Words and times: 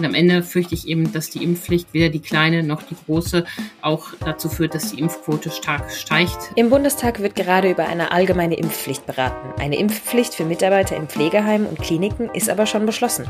Und 0.00 0.06
am 0.06 0.14
Ende 0.14 0.42
fürchte 0.42 0.74
ich 0.74 0.88
eben, 0.88 1.12
dass 1.12 1.28
die 1.28 1.44
Impfpflicht 1.44 1.92
weder 1.92 2.08
die 2.08 2.20
kleine 2.20 2.62
noch 2.62 2.82
die 2.82 2.96
große 3.04 3.44
auch 3.82 4.14
dazu 4.24 4.48
führt, 4.48 4.74
dass 4.74 4.92
die 4.92 4.98
Impfquote 4.98 5.50
stark 5.50 5.90
steigt. 5.90 6.52
Im 6.56 6.70
Bundestag 6.70 7.20
wird 7.20 7.36
gerade 7.36 7.70
über 7.70 7.86
eine 7.86 8.10
allgemeine 8.10 8.54
Impfpflicht 8.54 9.04
beraten. 9.04 9.60
Eine 9.60 9.78
Impfpflicht 9.78 10.34
für 10.34 10.46
Mitarbeiter 10.46 10.96
in 10.96 11.06
Pflegeheimen 11.06 11.66
und 11.66 11.78
Kliniken 11.82 12.30
ist 12.32 12.48
aber 12.48 12.64
schon 12.64 12.86
beschlossen. 12.86 13.26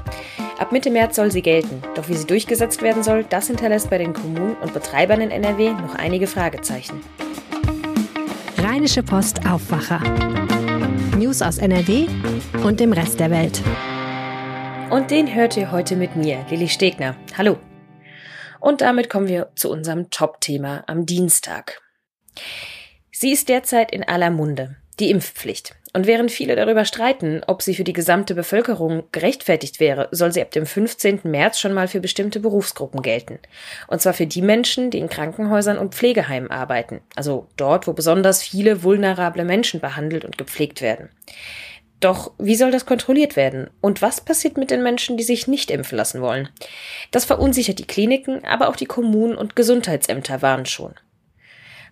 Ab 0.61 0.71
Mitte 0.71 0.93
März 0.93 1.17
soll 1.17 1.33
sie 1.33 1.43
gelten. 1.43 1.83
Doch 1.97 2.09
wie 2.09 2.15
sie 2.15 2.29
durchgesetzt 2.29 2.83
werden 2.83 3.03
soll, 3.03 3.25
das 3.29 3.49
hinterlässt 3.49 3.91
bei 3.91 3.99
den 3.99 4.13
Kommunen 4.13 4.55
und 4.63 4.73
Betreibern 4.73 5.21
in 5.21 5.33
NRW 5.33 5.73
noch 5.73 5.97
einige 5.97 6.29
Fragezeichen. 6.29 7.01
Rheinische 8.59 9.03
Post 9.03 9.45
Aufwacher. 9.45 10.01
News 11.19 11.43
aus 11.43 11.59
NRW 11.59 12.07
und 12.63 12.79
dem 12.79 12.93
Rest 12.93 13.19
der 13.19 13.33
Welt. 13.33 13.61
Und 14.91 15.13
den 15.13 15.33
hört 15.33 15.57
ihr 15.57 15.71
heute 15.71 15.95
mit 15.95 16.17
mir, 16.17 16.45
Lilly 16.51 16.69
Stegner. 16.69 17.15
Hallo. 17.39 17.59
Und 18.59 18.81
damit 18.81 19.09
kommen 19.09 19.29
wir 19.29 19.53
zu 19.55 19.71
unserem 19.71 20.11
Top-Thema 20.11 20.83
am 20.89 21.07
Dienstag. 21.07 21.81
Sie 23.13 23.31
ist 23.31 23.49
derzeit 23.49 23.93
in 23.93 24.03
aller 24.03 24.31
Munde, 24.31 24.75
die 24.99 25.11
Impfpflicht. 25.11 25.77
Und 25.93 26.09
während 26.09 26.33
viele 26.33 26.57
darüber 26.57 26.85
streiten, 26.85 27.43
ob 27.47 27.63
sie 27.63 27.77
für 27.77 27.85
die 27.85 27.93
gesamte 27.93 28.35
Bevölkerung 28.35 29.05
gerechtfertigt 29.13 29.79
wäre, 29.79 30.09
soll 30.11 30.33
sie 30.33 30.43
ab 30.43 30.51
dem 30.51 30.67
15. 30.67 31.21
März 31.23 31.61
schon 31.61 31.73
mal 31.73 31.87
für 31.87 32.01
bestimmte 32.01 32.41
Berufsgruppen 32.41 33.01
gelten. 33.01 33.39
Und 33.87 34.03
zwar 34.03 34.13
für 34.13 34.27
die 34.27 34.43
Menschen, 34.43 34.91
die 34.91 34.99
in 34.99 35.09
Krankenhäusern 35.09 35.79
und 35.79 35.95
Pflegeheimen 35.95 36.51
arbeiten, 36.51 37.01
also 37.15 37.47
dort, 37.57 37.87
wo 37.87 37.93
besonders 37.93 38.43
viele 38.43 38.83
vulnerable 38.83 39.45
Menschen 39.45 39.79
behandelt 39.79 40.25
und 40.25 40.37
gepflegt 40.37 40.83
werden. 40.83 41.11
Doch 42.01 42.33
wie 42.39 42.57
soll 42.57 42.71
das 42.71 42.87
kontrolliert 42.87 43.37
werden? 43.37 43.69
Und 43.83 44.01
was 44.01 44.23
passiert 44.23 44.57
mit 44.57 44.71
den 44.71 44.83
Menschen, 44.83 45.19
die 45.19 45.23
sich 45.23 45.47
nicht 45.47 45.71
impfen 45.71 45.99
lassen 45.99 46.23
wollen? 46.23 46.49
Das 47.11 47.27
verunsichert 47.27 47.79
die 47.79 47.87
Kliniken, 47.87 48.45
aber 48.45 48.69
auch 48.69 48.77
die 48.77 48.87
Kommunen 48.87 49.37
und 49.37 49.55
Gesundheitsämter 49.55 50.41
warnen 50.41 50.67
schon. 50.67 50.95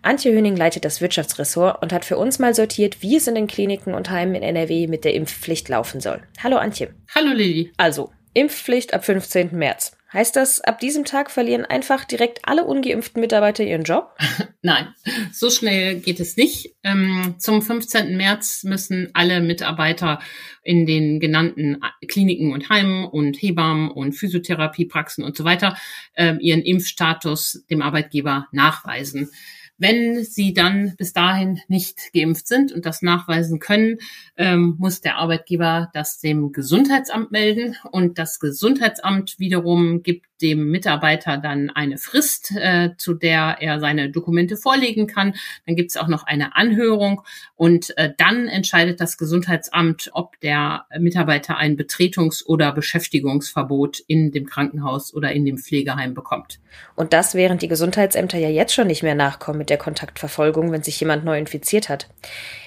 Antje 0.00 0.32
Höning 0.32 0.56
leitet 0.56 0.84
das 0.84 1.00
Wirtschaftsressort 1.00 1.82
und 1.82 1.92
hat 1.92 2.05
für 2.05 2.16
uns 2.16 2.38
mal 2.38 2.55
sortiert, 2.55 3.02
wie 3.02 3.16
es 3.16 3.27
in 3.27 3.34
den 3.34 3.48
Kliniken 3.48 3.94
und 3.94 4.10
Heimen 4.10 4.36
in 4.36 4.42
NRW 4.42 4.86
mit 4.86 5.05
der 5.05 5.14
Impfpflicht 5.14 5.69
laufen 5.69 6.00
soll. 6.00 6.22
Hallo 6.42 6.56
Antje. 6.56 6.94
Hallo 7.14 7.32
Lilly. 7.32 7.72
Also, 7.77 8.12
Impfpflicht 8.32 8.94
ab 8.94 9.04
15. 9.04 9.50
März. 9.52 9.97
Heißt 10.19 10.34
das, 10.34 10.61
ab 10.61 10.80
diesem 10.80 11.05
Tag 11.05 11.30
verlieren 11.30 11.64
einfach 11.64 12.05
direkt 12.05 12.41
alle 12.42 12.64
ungeimpften 12.64 13.20
Mitarbeiter 13.20 13.62
ihren 13.62 13.84
Job? 13.84 14.16
Nein, 14.62 14.88
so 15.33 15.48
schnell 15.48 16.00
geht 16.00 16.19
es 16.19 16.36
nicht. 16.36 16.75
Ähm, 16.83 17.36
zum 17.38 17.62
15. 17.62 18.16
März 18.16 18.64
müssen 18.64 19.10
alle 19.14 19.41
Mitarbeiter 19.41 20.19
in 20.64 20.86
den 20.86 21.20
genannten 21.20 21.80
Kliniken 22.08 22.52
und 22.52 22.69
Heimen 22.69 23.05
und 23.05 23.41
Hebammen 23.41 23.92
und 23.92 24.14
Physiotherapiepraxen 24.14 25.22
und 25.22 25.36
so 25.36 25.44
weiter 25.44 25.77
ähm, 26.16 26.41
ihren 26.41 26.62
Impfstatus 26.62 27.64
dem 27.70 27.80
Arbeitgeber 27.80 28.48
nachweisen. 28.50 29.30
Wenn 29.78 30.24
sie 30.24 30.52
dann 30.52 30.94
bis 30.96 31.12
dahin 31.12 31.60
nicht 31.68 32.12
geimpft 32.12 32.48
sind 32.48 32.72
und 32.72 32.84
das 32.84 33.00
nachweisen 33.00 33.60
können, 33.60 33.98
ähm, 34.36 34.74
muss 34.78 35.00
der 35.00 35.16
Arbeitgeber 35.16 35.90
das 35.94 36.18
dem 36.18 36.52
Gesundheitsamt 36.52 37.30
melden 37.30 37.76
und 37.92 38.18
das 38.18 38.40
Gesundheitsamt 38.40 39.38
wiederum 39.38 40.02
gibt 40.02 40.26
dem 40.40 40.70
Mitarbeiter 40.70 41.36
dann 41.36 41.70
eine 41.70 41.98
Frist, 41.98 42.52
äh, 42.56 42.90
zu 42.96 43.14
der 43.14 43.56
er 43.60 43.80
seine 43.80 44.10
Dokumente 44.10 44.56
vorlegen 44.56 45.06
kann. 45.06 45.34
Dann 45.66 45.76
gibt 45.76 45.90
es 45.90 45.96
auch 45.96 46.08
noch 46.08 46.24
eine 46.24 46.54
Anhörung 46.56 47.22
und 47.56 47.96
äh, 47.96 48.12
dann 48.16 48.48
entscheidet 48.48 49.00
das 49.00 49.18
Gesundheitsamt, 49.18 50.10
ob 50.12 50.38
der 50.40 50.86
Mitarbeiter 50.98 51.56
ein 51.56 51.76
Betretungs- 51.76 52.44
oder 52.44 52.72
Beschäftigungsverbot 52.72 54.00
in 54.06 54.30
dem 54.30 54.46
Krankenhaus 54.46 55.12
oder 55.12 55.32
in 55.32 55.44
dem 55.44 55.58
Pflegeheim 55.58 56.14
bekommt. 56.14 56.60
Und 56.94 57.12
das, 57.12 57.34
während 57.34 57.62
die 57.62 57.68
Gesundheitsämter 57.68 58.38
ja 58.38 58.48
jetzt 58.48 58.74
schon 58.74 58.86
nicht 58.86 59.03
mehr 59.03 59.14
nachkommen 59.14 59.58
der 59.70 59.78
Kontaktverfolgung, 59.78 60.72
wenn 60.72 60.82
sich 60.82 60.98
jemand 61.00 61.24
neu 61.24 61.38
infiziert 61.38 61.88
hat. 61.88 62.08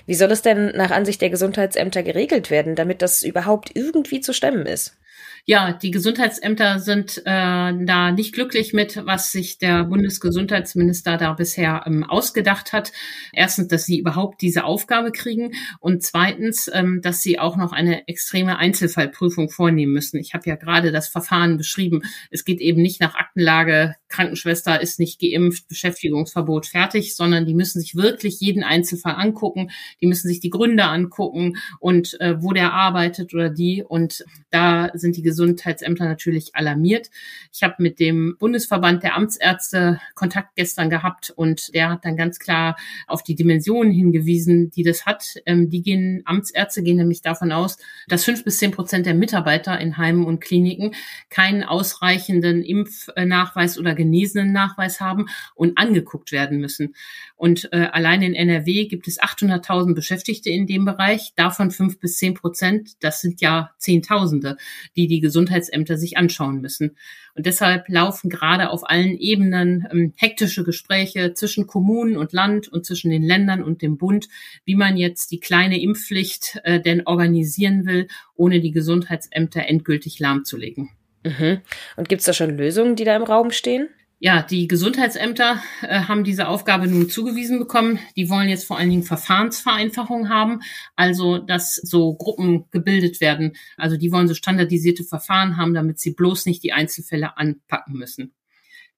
Wie 0.05 0.15
soll 0.15 0.31
es 0.31 0.41
denn 0.41 0.73
nach 0.75 0.91
Ansicht 0.91 1.21
der 1.21 1.29
Gesundheitsämter 1.29 2.03
geregelt 2.03 2.49
werden, 2.49 2.75
damit 2.75 3.01
das 3.01 3.23
überhaupt 3.23 3.71
irgendwie 3.75 4.21
zu 4.21 4.33
stemmen 4.33 4.65
ist? 4.65 4.97
ja, 5.45 5.73
die 5.73 5.91
Gesundheitsämter 5.91 6.79
sind 6.79 7.17
äh, 7.19 7.23
da 7.25 8.11
nicht 8.11 8.33
glücklich 8.33 8.73
mit, 8.73 9.01
was 9.05 9.31
sich 9.31 9.57
der 9.57 9.85
Bundesgesundheitsminister 9.85 11.17
da 11.17 11.33
bisher 11.33 11.83
ähm, 11.87 12.03
ausgedacht 12.03 12.73
hat. 12.73 12.91
Erstens, 13.33 13.67
dass 13.67 13.85
sie 13.85 13.99
überhaupt 13.99 14.41
diese 14.41 14.63
Aufgabe 14.63 15.11
kriegen 15.11 15.53
und 15.79 16.03
zweitens, 16.03 16.69
ähm, 16.71 16.99
dass 17.01 17.21
sie 17.21 17.39
auch 17.39 17.57
noch 17.57 17.71
eine 17.71 18.07
extreme 18.07 18.57
Einzelfallprüfung 18.57 19.49
vornehmen 19.49 19.93
müssen. 19.93 20.19
Ich 20.19 20.33
habe 20.33 20.47
ja 20.47 20.55
gerade 20.55 20.91
das 20.91 21.09
Verfahren 21.09 21.57
beschrieben. 21.57 22.01
Es 22.29 22.45
geht 22.45 22.61
eben 22.61 22.81
nicht 22.81 23.01
nach 23.01 23.15
Aktenlage, 23.15 23.95
Krankenschwester 24.11 24.81
ist 24.81 24.99
nicht 24.99 25.19
geimpft, 25.19 25.67
Beschäftigungsverbot 25.67 26.67
fertig, 26.67 27.15
sondern 27.15 27.45
die 27.45 27.55
müssen 27.55 27.79
sich 27.79 27.95
wirklich 27.95 28.39
jeden 28.39 28.63
Einzelfall 28.63 29.15
angucken. 29.15 29.71
Die 30.01 30.07
müssen 30.07 30.27
sich 30.27 30.39
die 30.39 30.49
Gründe 30.49 30.83
angucken 30.83 31.57
und 31.79 32.19
äh, 32.21 32.41
wo 32.41 32.53
der 32.53 32.73
arbeitet 32.73 33.33
oder 33.33 33.49
die. 33.49 33.83
Und 33.83 34.23
da 34.49 34.91
sind 34.93 35.17
die 35.17 35.23
Gesundheitsämter 35.23 36.05
natürlich 36.05 36.55
alarmiert. 36.55 37.09
Ich 37.53 37.63
habe 37.63 37.75
mit 37.79 37.99
dem 37.99 38.35
Bundesverband 38.37 39.03
der 39.03 39.15
Amtsärzte 39.15 39.99
Kontakt 40.13 40.55
gestern 40.55 40.89
gehabt 40.89 41.31
und 41.35 41.73
der 41.73 41.89
hat 41.89 42.05
dann 42.05 42.17
ganz 42.17 42.39
klar 42.39 42.75
auf 43.07 43.23
die 43.23 43.35
Dimensionen 43.35 43.91
hingewiesen, 43.91 44.69
die 44.69 44.83
das 44.83 45.05
hat. 45.05 45.35
Ähm, 45.45 45.69
die 45.69 45.81
gehen, 45.81 46.21
Amtsärzte 46.25 46.83
gehen 46.83 46.97
nämlich 46.97 47.21
davon 47.21 47.51
aus, 47.51 47.77
dass 48.07 48.25
fünf 48.25 48.43
bis 48.43 48.57
zehn 48.57 48.71
Prozent 48.71 49.05
der 49.05 49.15
Mitarbeiter 49.15 49.79
in 49.79 49.97
Heimen 49.97 50.25
und 50.25 50.41
Kliniken 50.41 50.93
keinen 51.29 51.63
ausreichenden 51.63 52.63
Impfnachweis 52.63 53.77
oder 53.77 53.95
genesenen 54.01 54.51
Nachweis 54.51 54.99
haben 54.99 55.27
und 55.55 55.77
angeguckt 55.77 56.31
werden 56.31 56.59
müssen. 56.59 56.95
Und 57.35 57.69
äh, 57.71 57.87
allein 57.91 58.21
in 58.21 58.33
NRW 58.33 58.85
gibt 58.85 59.07
es 59.07 59.19
800.000 59.19 59.93
Beschäftigte 59.93 60.49
in 60.49 60.67
dem 60.67 60.85
Bereich, 60.85 61.33
davon 61.35 61.71
fünf 61.71 61.99
bis 61.99 62.17
zehn 62.17 62.33
Prozent. 62.33 63.03
Das 63.03 63.21
sind 63.21 63.41
ja 63.41 63.71
Zehntausende, 63.77 64.57
die 64.95 65.07
die 65.07 65.19
Gesundheitsämter 65.19 65.97
sich 65.97 66.17
anschauen 66.17 66.61
müssen. 66.61 66.97
Und 67.33 67.45
deshalb 67.45 67.87
laufen 67.87 68.29
gerade 68.29 68.69
auf 68.69 68.89
allen 68.89 69.17
Ebenen 69.17 69.87
ähm, 69.91 70.13
hektische 70.17 70.63
Gespräche 70.63 71.33
zwischen 71.33 71.67
Kommunen 71.67 72.17
und 72.17 72.33
Land 72.33 72.67
und 72.67 72.85
zwischen 72.85 73.09
den 73.09 73.23
Ländern 73.23 73.63
und 73.63 73.81
dem 73.81 73.97
Bund, 73.97 74.27
wie 74.65 74.75
man 74.75 74.97
jetzt 74.97 75.31
die 75.31 75.39
kleine 75.39 75.81
Impfpflicht 75.81 76.59
äh, 76.63 76.81
denn 76.81 77.05
organisieren 77.05 77.85
will, 77.85 78.07
ohne 78.35 78.59
die 78.59 78.71
Gesundheitsämter 78.71 79.67
endgültig 79.67 80.19
lahmzulegen. 80.19 80.89
Mhm. 81.23 81.61
Und 81.95 82.09
gibt 82.09 82.21
es 82.21 82.25
da 82.25 82.33
schon 82.33 82.57
Lösungen, 82.57 82.95
die 82.95 83.03
da 83.03 83.15
im 83.15 83.23
Raum 83.23 83.51
stehen? 83.51 83.89
Ja, 84.23 84.43
die 84.43 84.67
Gesundheitsämter 84.67 85.63
äh, 85.81 86.01
haben 86.01 86.23
diese 86.23 86.47
Aufgabe 86.47 86.87
nun 86.87 87.09
zugewiesen 87.09 87.57
bekommen. 87.57 87.97
Die 88.15 88.29
wollen 88.29 88.49
jetzt 88.49 88.65
vor 88.65 88.77
allen 88.77 88.91
Dingen 88.91 89.01
Verfahrensvereinfachung 89.01 90.29
haben, 90.29 90.59
also 90.95 91.39
dass 91.39 91.73
so 91.75 92.13
Gruppen 92.13 92.65
gebildet 92.69 93.19
werden. 93.19 93.53
Also 93.77 93.97
die 93.97 94.11
wollen 94.11 94.27
so 94.27 94.35
standardisierte 94.35 95.03
Verfahren 95.03 95.57
haben, 95.57 95.73
damit 95.73 95.99
sie 95.99 96.13
bloß 96.13 96.45
nicht 96.45 96.61
die 96.61 96.71
Einzelfälle 96.71 97.35
anpacken 97.35 97.95
müssen. 97.97 98.35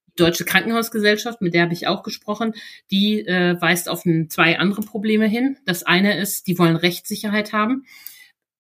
Die 0.08 0.16
Deutsche 0.18 0.44
Krankenhausgesellschaft, 0.44 1.40
mit 1.40 1.54
der 1.54 1.64
habe 1.64 1.74
ich 1.74 1.88
auch 1.88 2.04
gesprochen, 2.04 2.54
die 2.92 3.26
äh, 3.26 3.56
weist 3.62 3.88
auf 3.88 4.04
zwei 4.28 4.60
andere 4.60 4.82
Probleme 4.82 5.26
hin. 5.26 5.56
Das 5.66 5.84
eine 5.84 6.18
ist, 6.18 6.48
die 6.48 6.60
wollen 6.60 6.76
Rechtssicherheit 6.76 7.54
haben 7.54 7.86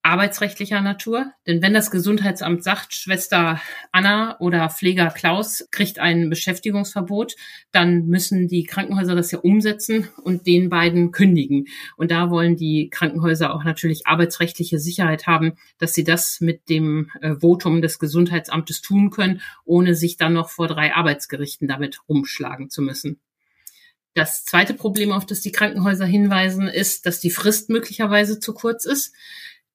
arbeitsrechtlicher 0.04 0.82
Natur. 0.82 1.32
Denn 1.48 1.62
wenn 1.62 1.74
das 1.74 1.90
Gesundheitsamt 1.90 2.64
sagt, 2.64 2.94
Schwester 2.94 3.60
Anna 3.92 4.38
oder 4.40 4.70
Pfleger 4.70 5.08
Klaus 5.08 5.68
kriegt 5.72 5.98
ein 5.98 6.30
Beschäftigungsverbot, 6.30 7.36
dann 7.72 8.08
müssen 8.08 8.50
die 8.50 8.66
Krankenhäuser 8.66 9.16
das 9.16 9.32
ja 9.32 9.40
umsetzen 9.40 10.10
und 10.22 10.46
den 10.46 10.70
beiden 10.70 11.12
kündigen. 11.12 11.68
Und 11.96 12.12
da 12.12 12.30
wollen 12.30 12.58
die 12.58 12.90
Krankenhäuser 12.90 13.54
auch 13.54 13.64
natürlich 13.64 14.06
arbeitsrechtliche 14.06 14.78
Sicherheit 14.78 15.26
haben, 15.26 15.54
dass 15.78 15.94
sie 15.94 16.04
das 16.04 16.42
mit 16.42 16.70
dem 16.70 17.10
äh, 17.22 17.36
Votum 17.36 17.82
des 17.82 17.98
Gesundheitsamtes 17.98 18.82
tun 18.82 19.10
können, 19.10 19.42
ohne 19.64 19.96
sich 19.96 20.18
dann 20.18 20.34
noch 20.34 20.50
vor 20.50 20.68
drei 20.68 20.94
Arbeitsgerichten 20.94 21.68
damit 21.68 22.02
rumschlagen 22.10 22.70
zu 22.70 22.82
müssen. 22.82 23.22
Das 24.16 24.46
zweite 24.46 24.76
Problem, 24.76 25.12
auf 25.12 25.26
das 25.26 25.42
die 25.42 25.52
Krankenhäuser 25.52 26.06
hinweisen, 26.06 26.68
ist, 26.68 27.08
dass 27.08 27.20
die 27.20 27.32
Frist 27.32 27.70
möglicherweise 27.70 28.40
zu 28.40 28.54
kurz 28.54 28.86
ist. 28.86 29.16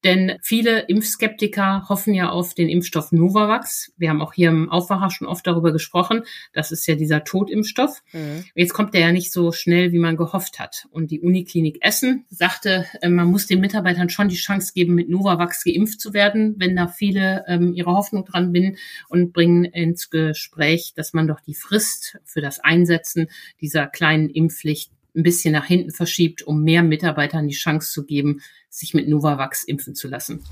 Denn 0.05 0.39
viele 0.43 0.81
Impfskeptiker 0.89 1.87
hoffen 1.89 2.15
ja 2.15 2.31
auf 2.31 2.55
den 2.55 2.69
Impfstoff 2.69 3.11
Novavax. 3.11 3.93
Wir 3.97 4.11
haben 4.11 4.23
auch 4.23 4.33
hier 4.33 4.51
im 4.51 4.71
Aufwacher 4.71 5.11
schon 5.11 5.27
oft 5.27 5.47
darüber 5.47 5.73
gesprochen. 5.73 6.23
Das 6.53 6.71
ist 6.71 6.87
ja 6.87 6.95
dieser 6.95 7.25
Totimpfstoff. 7.25 8.03
Mhm. 8.13 8.45
Jetzt 8.55 8.75
kommt 8.75 8.95
der 8.95 9.01
ja 9.01 9.13
nicht 9.13 9.33
so 9.33 9.51
schnell, 9.51 9.93
wie 9.93 9.99
man 9.99 10.17
gehofft 10.17 10.61
hat. 10.61 10.87
Und 10.91 11.11
die 11.11 11.21
Uniklinik 11.21 11.79
Essen 11.81 12.27
sagte, 12.29 12.87
äh, 13.03 13.09
man 13.09 13.27
muss 13.27 13.47
den 13.47 13.61
Mitarbeitern 13.61 14.09
schon 14.09 14.29
die 14.29 14.37
Chance 14.37 14.73
geben, 14.73 14.95
mit 14.95 15.09
Novavax 15.09 15.65
geimpft 15.65 16.01
zu 16.01 16.15
werden, 16.15 16.55
wenn 16.59 16.77
da 16.77 16.87
viele 16.87 17.45
ähm, 17.49 17.75
ihre 17.75 17.93
Hoffnung 17.93 18.25
dran 18.25 18.53
binden 18.53 18.79
und 19.09 19.33
bringen 19.33 19.65
ins 19.65 20.11
Gespräch, 20.11 20.93
dass 20.95 21.13
man 21.13 21.27
doch 21.27 21.41
die 21.41 21.55
Frist 21.55 22.19
für 22.25 22.41
das 22.41 22.61
Einsetzen 22.61 23.29
dieser 23.61 23.87
kleinen 23.87 24.31
Impfpflicht 24.31 24.93
ein 25.19 25.23
bisschen 25.23 25.53
nach 25.53 25.67
hinten 25.67 25.91
verschiebt, 25.91 26.43
um 26.43 26.63
mehr 26.63 26.83
Mitarbeitern 26.83 27.49
die 27.49 27.55
Chance 27.55 27.93
zu 27.93 28.07
geben, 28.07 28.41
sich 28.71 28.95
mit 28.95 29.09
Novavax 29.09 29.65
impfen 29.65 29.95
zu 29.95 30.09
lassen. 30.09 30.45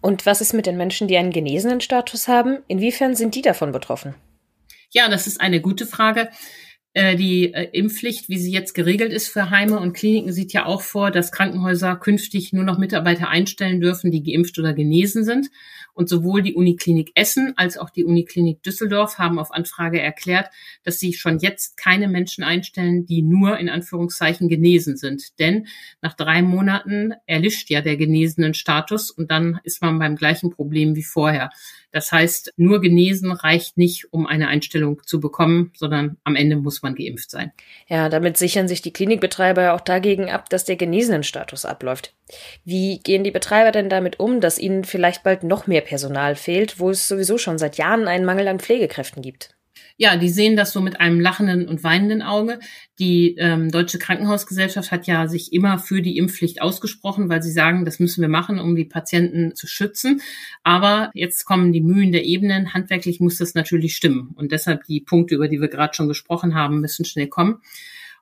Und 0.00 0.26
was 0.26 0.40
ist 0.40 0.52
mit 0.52 0.66
den 0.66 0.76
Menschen, 0.76 1.08
die 1.08 1.16
einen 1.16 1.32
genesenen 1.32 1.80
Status 1.80 2.28
haben? 2.28 2.58
Inwiefern 2.68 3.16
sind 3.16 3.34
die 3.34 3.42
davon 3.42 3.72
betroffen? 3.72 4.14
Ja, 4.90 5.08
das 5.08 5.26
ist 5.26 5.40
eine 5.40 5.60
gute 5.60 5.86
Frage. 5.86 6.28
Äh, 6.96 7.16
die 7.16 7.52
äh, 7.52 7.70
Impfpflicht, 7.72 8.28
wie 8.28 8.38
sie 8.38 8.52
jetzt 8.52 8.72
geregelt 8.72 9.12
ist 9.12 9.26
für 9.26 9.50
Heime 9.50 9.80
und 9.80 9.94
Kliniken, 9.94 10.32
sieht 10.32 10.52
ja 10.52 10.64
auch 10.64 10.80
vor, 10.80 11.10
dass 11.10 11.32
Krankenhäuser 11.32 11.96
künftig 11.96 12.52
nur 12.52 12.62
noch 12.62 12.78
Mitarbeiter 12.78 13.28
einstellen 13.28 13.80
dürfen, 13.80 14.12
die 14.12 14.22
geimpft 14.22 14.60
oder 14.60 14.74
genesen 14.74 15.24
sind. 15.24 15.50
Und 15.92 16.08
sowohl 16.08 16.42
die 16.42 16.54
Uniklinik 16.54 17.10
Essen 17.16 17.54
als 17.56 17.78
auch 17.78 17.90
die 17.90 18.04
Uniklinik 18.04 18.62
Düsseldorf 18.62 19.18
haben 19.18 19.40
auf 19.40 19.52
Anfrage 19.52 20.00
erklärt, 20.00 20.50
dass 20.84 21.00
sie 21.00 21.14
schon 21.14 21.38
jetzt 21.38 21.76
keine 21.76 22.06
Menschen 22.06 22.44
einstellen, 22.44 23.06
die 23.06 23.22
nur 23.22 23.58
in 23.58 23.68
Anführungszeichen 23.68 24.48
genesen 24.48 24.96
sind. 24.96 25.38
Denn 25.40 25.66
nach 26.00 26.14
drei 26.14 26.42
Monaten 26.42 27.14
erlischt 27.26 27.70
ja 27.70 27.80
der 27.80 27.96
genesenen 27.96 28.54
Status 28.54 29.10
und 29.10 29.32
dann 29.32 29.58
ist 29.64 29.82
man 29.82 29.98
beim 29.98 30.14
gleichen 30.14 30.50
Problem 30.50 30.94
wie 30.94 31.04
vorher. 31.04 31.50
Das 31.90 32.10
heißt, 32.10 32.52
nur 32.56 32.80
genesen 32.80 33.30
reicht 33.30 33.78
nicht, 33.78 34.12
um 34.12 34.26
eine 34.26 34.48
Einstellung 34.48 35.02
zu 35.06 35.20
bekommen, 35.20 35.70
sondern 35.76 36.16
am 36.24 36.34
Ende 36.34 36.56
muss 36.56 36.82
man 36.84 36.94
geimpft 36.94 37.30
sein. 37.30 37.52
Ja, 37.88 38.08
damit 38.08 38.36
sichern 38.36 38.68
sich 38.68 38.80
die 38.80 38.92
Klinikbetreiber 38.92 39.62
ja 39.62 39.74
auch 39.74 39.80
dagegen 39.80 40.30
ab, 40.30 40.48
dass 40.48 40.64
der 40.64 40.76
genesenen 40.76 41.24
Status 41.24 41.64
abläuft. 41.64 42.14
Wie 42.64 43.00
gehen 43.00 43.24
die 43.24 43.32
Betreiber 43.32 43.72
denn 43.72 43.88
damit 43.88 44.20
um, 44.20 44.40
dass 44.40 44.60
ihnen 44.60 44.84
vielleicht 44.84 45.24
bald 45.24 45.42
noch 45.42 45.66
mehr 45.66 45.80
Personal 45.80 46.36
fehlt, 46.36 46.78
wo 46.78 46.90
es 46.90 47.08
sowieso 47.08 47.36
schon 47.38 47.58
seit 47.58 47.76
Jahren 47.76 48.06
einen 48.06 48.24
Mangel 48.24 48.46
an 48.46 48.60
Pflegekräften 48.60 49.22
gibt? 49.22 49.53
Ja, 49.96 50.16
die 50.16 50.28
sehen 50.28 50.56
das 50.56 50.72
so 50.72 50.80
mit 50.80 51.00
einem 51.00 51.20
lachenden 51.20 51.68
und 51.68 51.84
weinenden 51.84 52.22
Auge. 52.22 52.58
Die 52.98 53.36
ähm, 53.38 53.70
Deutsche 53.70 53.98
Krankenhausgesellschaft 53.98 54.90
hat 54.90 55.06
ja 55.06 55.28
sich 55.28 55.52
immer 55.52 55.78
für 55.78 56.02
die 56.02 56.16
Impfpflicht 56.16 56.60
ausgesprochen, 56.62 57.28
weil 57.28 57.42
sie 57.42 57.52
sagen, 57.52 57.84
das 57.84 58.00
müssen 58.00 58.20
wir 58.20 58.28
machen, 58.28 58.58
um 58.58 58.74
die 58.74 58.84
Patienten 58.84 59.54
zu 59.54 59.68
schützen. 59.68 60.20
Aber 60.64 61.10
jetzt 61.14 61.44
kommen 61.44 61.72
die 61.72 61.80
Mühen 61.80 62.10
der 62.10 62.24
Ebenen. 62.24 62.74
Handwerklich 62.74 63.20
muss 63.20 63.38
das 63.38 63.54
natürlich 63.54 63.94
stimmen. 63.94 64.32
Und 64.34 64.50
deshalb 64.50 64.84
die 64.84 65.00
Punkte, 65.00 65.36
über 65.36 65.46
die 65.46 65.60
wir 65.60 65.68
gerade 65.68 65.94
schon 65.94 66.08
gesprochen 66.08 66.54
haben, 66.54 66.80
müssen 66.80 67.04
schnell 67.04 67.28
kommen. 67.28 67.60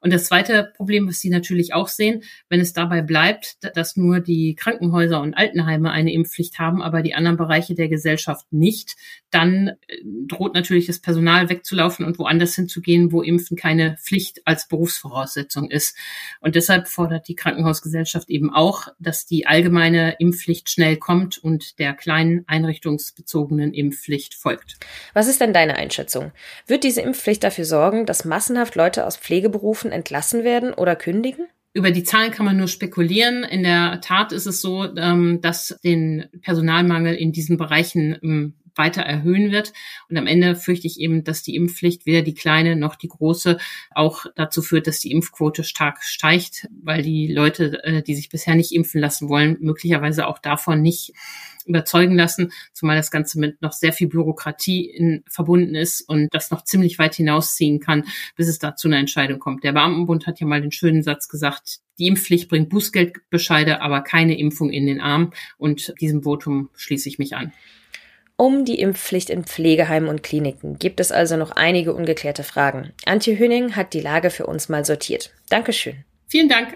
Und 0.02 0.12
das 0.12 0.24
zweite 0.24 0.72
Problem, 0.76 1.08
was 1.08 1.20
Sie 1.20 1.30
natürlich 1.30 1.74
auch 1.74 1.88
sehen, 1.88 2.24
wenn 2.48 2.60
es 2.60 2.72
dabei 2.72 3.02
bleibt, 3.02 3.56
dass 3.76 3.96
nur 3.96 4.18
die 4.18 4.56
Krankenhäuser 4.56 5.20
und 5.20 5.34
Altenheime 5.34 5.92
eine 5.92 6.12
Impfpflicht 6.12 6.58
haben, 6.58 6.82
aber 6.82 7.02
die 7.02 7.14
anderen 7.14 7.36
Bereiche 7.36 7.76
der 7.76 7.88
Gesellschaft 7.88 8.52
nicht, 8.52 8.96
dann 9.30 9.68
äh, 9.68 9.98
droht 10.26 10.54
natürlich 10.54 10.86
das 10.86 10.98
Personal 10.98 11.48
wegzulaufen 11.48 12.04
und 12.04 12.18
woanders 12.18 12.54
hinzugehen, 12.56 13.12
wo 13.12 13.22
Impfen 13.22 13.56
keine 13.56 13.96
Pflicht 14.02 14.42
als 14.44 14.66
Berufsvoraussetzung 14.66 15.70
ist. 15.70 15.96
Und 16.40 16.56
deshalb 16.56 16.88
fordert 16.88 17.28
die 17.28 17.36
Krankenhausgesellschaft 17.36 18.28
eben 18.28 18.52
auch, 18.52 18.88
dass 18.98 19.24
die 19.24 19.46
allgemeine 19.46 20.16
Impfpflicht 20.18 20.68
schnell 20.68 20.96
kommt 20.96 21.38
und 21.38 21.78
der 21.78 21.94
kleinen 21.94 22.42
einrichtungsbezogenen 22.48 23.72
Impfpflicht 23.72 24.34
folgt. 24.34 24.78
Was 25.14 25.28
ist 25.28 25.40
denn 25.40 25.52
deine 25.52 25.76
Einschätzung? 25.76 26.32
Wird 26.66 26.82
diese 26.82 27.02
Impfpflicht 27.02 27.44
dafür 27.44 27.64
sorgen, 27.64 28.04
dass 28.04 28.24
massenhaft 28.24 28.74
Leute 28.74 29.06
aus 29.06 29.16
Pflegeberufen 29.16 29.91
entlassen 29.92 30.44
werden 30.44 30.72
oder 30.74 30.96
kündigen? 30.96 31.46
Über 31.74 31.90
die 31.90 32.04
Zahlen 32.04 32.32
kann 32.32 32.44
man 32.44 32.56
nur 32.56 32.68
spekulieren. 32.68 33.44
In 33.44 33.62
der 33.62 34.00
Tat 34.02 34.32
ist 34.32 34.46
es 34.46 34.60
so, 34.60 34.84
ähm, 34.96 35.40
dass 35.40 35.78
den 35.82 36.26
Personalmangel 36.42 37.14
in 37.14 37.32
diesen 37.32 37.56
Bereichen 37.56 38.18
ähm, 38.22 38.54
weiter 38.76 39.02
erhöhen 39.02 39.52
wird. 39.52 39.72
Und 40.08 40.16
am 40.16 40.26
Ende 40.26 40.56
fürchte 40.56 40.86
ich 40.86 41.00
eben, 41.00 41.24
dass 41.24 41.42
die 41.42 41.56
Impfpflicht 41.56 42.06
weder 42.06 42.22
die 42.22 42.34
kleine 42.34 42.76
noch 42.76 42.96
die 42.96 43.08
große 43.08 43.58
auch 43.94 44.26
dazu 44.36 44.62
führt, 44.62 44.86
dass 44.86 45.00
die 45.00 45.10
Impfquote 45.10 45.64
stark 45.64 46.02
steigt, 46.02 46.68
weil 46.82 47.02
die 47.02 47.32
Leute, 47.32 47.82
äh, 47.84 48.02
die 48.02 48.14
sich 48.14 48.28
bisher 48.28 48.54
nicht 48.54 48.72
impfen 48.72 49.00
lassen 49.00 49.28
wollen, 49.28 49.56
möglicherweise 49.60 50.26
auch 50.26 50.38
davon 50.38 50.82
nicht 50.82 51.12
überzeugen 51.66 52.16
lassen, 52.16 52.52
zumal 52.72 52.96
das 52.96 53.10
Ganze 53.10 53.38
mit 53.38 53.62
noch 53.62 53.72
sehr 53.72 53.92
viel 53.92 54.08
Bürokratie 54.08 54.84
in, 54.84 55.22
verbunden 55.28 55.74
ist 55.74 56.02
und 56.02 56.32
das 56.34 56.50
noch 56.50 56.64
ziemlich 56.64 56.98
weit 56.98 57.14
hinausziehen 57.14 57.80
kann, 57.80 58.04
bis 58.36 58.48
es 58.48 58.58
da 58.58 58.74
zu 58.74 58.88
einer 58.88 58.98
Entscheidung 58.98 59.38
kommt. 59.38 59.64
Der 59.64 59.72
Beamtenbund 59.72 60.26
hat 60.26 60.40
ja 60.40 60.46
mal 60.46 60.60
den 60.60 60.72
schönen 60.72 61.02
Satz 61.02 61.28
gesagt, 61.28 61.80
die 61.98 62.06
Impfpflicht 62.06 62.48
bringt 62.48 62.70
Bußgeldbescheide, 62.70 63.80
aber 63.80 64.00
keine 64.02 64.38
Impfung 64.38 64.70
in 64.70 64.86
den 64.86 65.00
Arm 65.00 65.32
und 65.58 65.94
diesem 66.00 66.22
Votum 66.22 66.70
schließe 66.74 67.08
ich 67.08 67.18
mich 67.18 67.36
an. 67.36 67.52
Um 68.42 68.64
die 68.64 68.80
Impfpflicht 68.80 69.30
in 69.30 69.44
Pflegeheimen 69.44 70.08
und 70.08 70.24
Kliniken 70.24 70.76
gibt 70.76 70.98
es 70.98 71.12
also 71.12 71.36
noch 71.36 71.52
einige 71.52 71.94
ungeklärte 71.94 72.42
Fragen. 72.42 72.92
Antje 73.04 73.38
Hüning 73.38 73.76
hat 73.76 73.92
die 73.92 74.00
Lage 74.00 74.30
für 74.30 74.46
uns 74.46 74.68
mal 74.68 74.84
sortiert. 74.84 75.30
Dankeschön. 75.48 76.04
Vielen 76.26 76.48
Dank. 76.48 76.74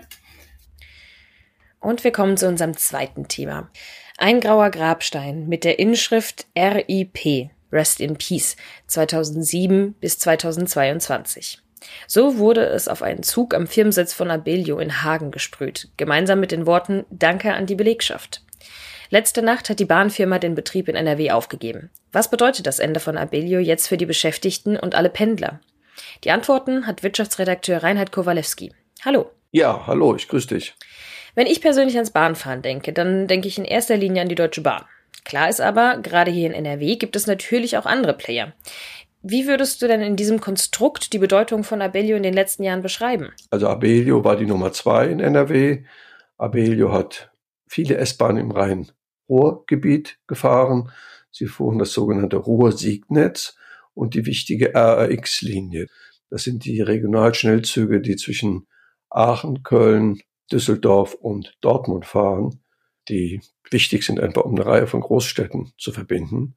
Und 1.81 2.05
wir 2.05 2.13
kommen 2.13 2.37
zu 2.37 2.47
unserem 2.47 2.77
zweiten 2.77 3.27
Thema. 3.27 3.69
Ein 4.17 4.39
grauer 4.41 4.71
Grabstein 4.71 5.49
mit 5.49 5.65
der 5.65 5.81
Inschrift 5.81 6.47
RIP, 6.57 7.51
Rest 7.73 7.99
in 7.99 8.17
Peace, 8.17 8.55
2007 8.87 9.95
bis 9.95 10.21
2022. 10.21 11.59
So 12.07 12.39
wurde 12.39 12.65
es 12.65 12.87
auf 12.87 13.03
einen 13.03 13.25
Zug 13.25 13.55
am 13.55 13.67
Firmensitz 13.67 14.13
von 14.13 14.31
Abellio 14.31 14.79
in 14.79 15.03
Hagen 15.03 15.33
gesprüht, 15.33 15.89
gemeinsam 15.97 16.39
mit 16.39 16.53
den 16.53 16.65
Worten 16.65 17.05
Danke 17.11 17.55
an 17.55 17.67
die 17.67 17.75
Belegschaft. 17.75 18.46
Letzte 19.11 19.43
Nacht 19.43 19.71
hat 19.71 19.79
die 19.79 19.85
Bahnfirma 19.85 20.39
den 20.39 20.55
Betrieb 20.55 20.89
in 20.89 20.97
NRW 20.97 21.31
aufgegeben. 21.31 21.91
Was 22.13 22.31
bedeutet 22.31 22.67
das 22.67 22.79
Ende 22.79 23.01
von 23.01 23.17
Abellio 23.17 23.61
jetzt 23.61 23.87
für 23.87 23.97
die 23.97 24.07
Beschäftigten 24.07 24.77
und 24.77 24.95
alle 24.95 25.11
Pendler? 25.11 25.61
Die 26.25 26.31
Antworten 26.31 26.87
hat 26.87 27.03
Wirtschaftsredakteur 27.03 27.83
Reinhard 27.83 28.13
Kowalewski. 28.13 28.73
Hallo. 29.05 29.31
Ja, 29.53 29.87
hallo, 29.87 30.17
ich 30.17 30.29
grüße 30.29 30.49
dich. 30.49 30.75
Wenn 31.35 31.47
ich 31.47 31.61
persönlich 31.61 31.97
ans 31.97 32.11
Bahnfahren 32.11 32.63
denke, 32.63 32.93
dann 32.93 33.27
denke 33.27 33.49
ich 33.49 33.59
in 33.59 33.65
erster 33.65 33.97
Linie 33.97 34.23
an 34.23 34.29
die 34.29 34.35
Deutsche 34.35 34.63
Bahn. 34.63 34.85
Klar 35.25 35.49
ist 35.49 35.61
aber, 35.61 35.99
gerade 35.99 36.31
hier 36.31 36.47
in 36.47 36.55
NRW 36.55 36.97
gibt 36.97 37.17
es 37.17 37.27
natürlich 37.27 37.77
auch 37.77 37.87
andere 37.87 38.15
Player. 38.15 38.53
Wie 39.23 39.47
würdest 39.47 39.83
du 39.83 39.89
denn 39.89 40.03
in 40.03 40.17
diesem 40.17 40.41
Konstrukt 40.41 41.13
die 41.13 41.19
Bedeutung 41.19 41.65
von 41.65 41.83
Abellio 41.83 42.17
in 42.17 42.23
den 42.23 42.35
letzten 42.35 42.63
Jahren 42.63 42.83
beschreiben? 42.83 43.33
Also 43.51 43.69
Abellio 43.69 44.25
war 44.25 44.37
die 44.37 44.47
Nummer 44.47 44.73
zwei 44.73 45.07
in 45.09 45.21
NRW. 45.21 45.85
Abellio 46.39 46.93
hat 46.93 47.31
viele 47.67 47.97
S-Bahnen 47.97 48.39
im 48.39 48.51
Rhein-Ruhr-Gebiet 48.51 50.19
gefahren. 50.27 50.91
Sie 51.31 51.47
fuhren 51.47 51.79
das 51.79 51.93
sogenannte 51.93 52.37
Ruhr-Siegnetz 52.37 53.57
und 53.95 54.15
die 54.15 54.27
wichtige 54.27 54.75
RAX-Linie. 54.75 55.87
Das 56.31 56.45
sind 56.45 56.65
die 56.65 56.81
Regionalschnellzüge, 56.81 58.01
die 58.01 58.17
zwischen 58.17 58.67
Aachen, 59.11 59.63
Köln, 59.63 60.21
Düsseldorf 60.51 61.15
und 61.15 61.57
Dortmund 61.61 62.07
fahren, 62.07 62.61
die 63.09 63.41
wichtig 63.71 64.05
sind, 64.05 64.21
einfach 64.21 64.45
um 64.45 64.55
eine 64.55 64.67
Reihe 64.67 64.87
von 64.87 65.01
Großstädten 65.01 65.73
zu 65.79 65.93
verbinden. 65.93 66.57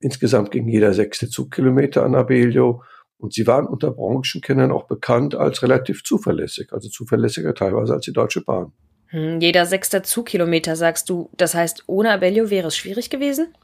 Insgesamt 0.00 0.50
ging 0.50 0.68
jeder 0.68 0.92
sechste 0.92 1.28
Zugkilometer 1.28 2.04
an 2.04 2.14
Abellio 2.14 2.82
und 3.16 3.32
sie 3.32 3.46
waren 3.46 3.66
unter 3.66 3.90
Branchenkennern 3.90 4.72
auch 4.72 4.86
bekannt 4.86 5.34
als 5.34 5.62
relativ 5.62 6.04
zuverlässig, 6.04 6.72
also 6.72 6.88
zuverlässiger 6.88 7.54
teilweise 7.54 7.94
als 7.94 8.04
die 8.04 8.12
Deutsche 8.12 8.42
Bahn. 8.42 8.72
Hm, 9.14 9.40
jeder 9.40 9.64
sechste 9.64 10.02
Zugkilometer, 10.02 10.74
sagst 10.74 11.08
du. 11.08 11.30
Das 11.36 11.54
heißt, 11.54 11.84
ohne 11.86 12.10
Abellio 12.10 12.50
wäre 12.50 12.66
es 12.66 12.76
schwierig 12.76 13.10
gewesen? 13.10 13.54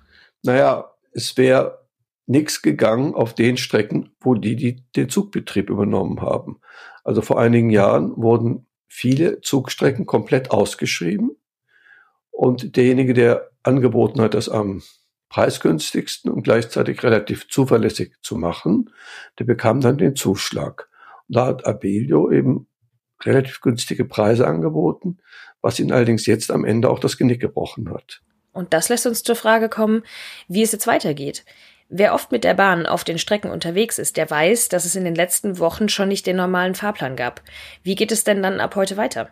Naja, 0.45 0.93
es 1.11 1.37
wäre 1.37 1.89
nichts 2.27 2.63
gegangen 2.63 3.17
auf 3.17 3.35
den 3.35 3.57
Strecken, 3.57 4.11
wo 4.21 4.35
die, 4.35 4.55
die 4.55 4.85
den 4.95 5.09
Zugbetrieb 5.09 5.69
übernommen 5.69 6.21
haben. 6.21 6.61
Also 7.03 7.21
vor 7.21 7.41
einigen 7.41 7.71
Jahren 7.71 8.17
wurden 8.17 8.69
viele 8.87 9.41
Zugstrecken 9.41 10.07
komplett 10.07 10.53
ausgeschrieben. 10.53 11.33
Und 12.31 12.77
derjenige, 12.77 13.13
der 13.13 13.51
angeboten 13.65 14.21
hat, 14.21 14.35
das 14.35 14.49
am 14.49 14.85
preisgünstigsten 15.31 16.31
und 16.31 16.45
gleichzeitig 16.45 17.03
relativ 17.03 17.49
zuverlässig 17.49 18.15
zu 18.23 18.37
machen, 18.37 18.91
der 19.41 19.47
bekam 19.47 19.81
dann 19.81 19.99
den 19.99 20.15
Zuschlag. 20.15 20.89
Und 21.27 21.37
da 21.37 21.47
hat 21.47 21.67
Abelio 21.67 22.31
eben 22.31 22.69
relativ 23.25 23.61
günstige 23.61 24.05
Preise 24.05 24.47
angeboten, 24.47 25.19
was 25.61 25.79
ihn 25.79 25.93
allerdings 25.93 26.27
jetzt 26.27 26.51
am 26.51 26.65
Ende 26.65 26.91
auch 26.91 26.99
das 26.99 27.17
Genick 27.17 27.41
gebrochen 27.41 27.93
hat. 27.93 28.23
Und 28.53 28.73
das 28.75 28.89
lässt 28.89 29.07
uns 29.07 29.23
zur 29.23 29.37
Frage 29.37 29.69
kommen, 29.69 30.03
wie 30.49 30.63
es 30.63 30.73
jetzt 30.73 30.87
weitergeht. 30.87 31.45
Wer 31.89 32.15
oft 32.15 32.31
mit 32.31 32.45
der 32.45 32.55
Bahn 32.55 32.87
auf 32.87 33.03
den 33.03 33.19
Strecken 33.19 33.51
unterwegs 33.51 33.99
ist, 33.99 34.17
der 34.17 34.31
weiß, 34.31 34.69
dass 34.69 34.85
es 34.85 34.95
in 34.95 35.05
den 35.05 35.15
letzten 35.15 35.59
Wochen 35.59 35.89
schon 35.89 36.09
nicht 36.09 36.27
den 36.27 36.37
normalen 36.37 36.75
Fahrplan 36.75 37.17
gab. 37.17 37.43
Wie 37.83 37.97
geht 37.97 38.13
es 38.13 38.23
denn 38.23 38.43
dann 38.43 38.61
ab 38.61 38.77
heute 38.77 38.97
weiter? 38.97 39.29